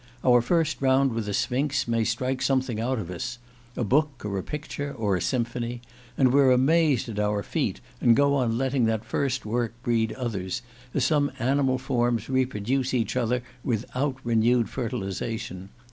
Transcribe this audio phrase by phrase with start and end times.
[0.25, 3.37] Our first round with the Sphinx may strike something out of us
[3.77, 5.79] a book or a picture or a symphony;
[6.17, 10.63] and we're amazed at our feat, and go on letting that first work breed others,
[10.95, 15.69] as some animal forms reproduce each other without renewed fertilization.